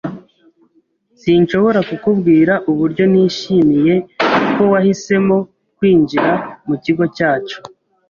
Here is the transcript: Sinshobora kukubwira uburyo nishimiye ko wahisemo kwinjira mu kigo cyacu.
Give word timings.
Sinshobora 1.21 1.79
kukubwira 1.89 2.53
uburyo 2.71 3.03
nishimiye 3.11 3.93
ko 4.55 4.63
wahisemo 4.71 5.37
kwinjira 5.77 6.31
mu 6.67 6.75
kigo 6.83 7.03
cyacu. 7.15 7.57